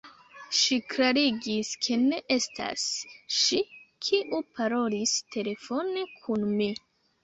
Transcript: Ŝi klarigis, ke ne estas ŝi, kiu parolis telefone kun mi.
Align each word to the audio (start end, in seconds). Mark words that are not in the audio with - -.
Ŝi 0.59 0.77
klarigis, 0.93 1.69
ke 1.89 1.99
ne 2.07 2.23
estas 2.37 2.87
ŝi, 3.43 3.63
kiu 4.09 4.43
parolis 4.59 5.19
telefone 5.39 6.11
kun 6.21 6.53
mi. 6.61 6.77